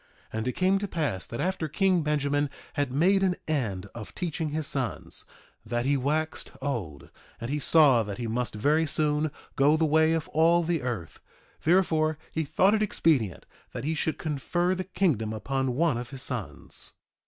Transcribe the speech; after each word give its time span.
1:9 0.33 0.37
And 0.39 0.47
it 0.47 0.51
came 0.53 0.79
to 0.79 0.87
pass 0.87 1.27
that 1.27 1.39
after 1.39 1.67
king 1.67 2.01
Benjamin 2.01 2.49
had 2.73 2.91
made 2.91 3.21
an 3.21 3.35
end 3.47 3.85
of 3.93 4.15
teaching 4.15 4.49
his 4.49 4.65
sons, 4.65 5.25
that 5.63 5.85
he 5.85 5.95
waxed 5.95 6.51
old, 6.59 7.11
and 7.39 7.51
he 7.51 7.59
saw 7.59 8.01
that 8.01 8.17
he 8.17 8.25
must 8.25 8.55
very 8.55 8.87
soon 8.87 9.29
go 9.55 9.77
the 9.77 9.85
way 9.85 10.13
of 10.13 10.27
all 10.29 10.63
the 10.63 10.81
earth; 10.81 11.19
therefore, 11.65 12.17
he 12.31 12.43
thought 12.45 12.73
it 12.73 12.81
expedient 12.81 13.45
that 13.73 13.83
he 13.83 13.93
should 13.93 14.17
confer 14.17 14.73
the 14.73 14.85
kingdom 14.85 15.33
upon 15.33 15.75
one 15.75 15.99
of 15.99 16.09
his 16.09 16.23
sons. 16.23 16.93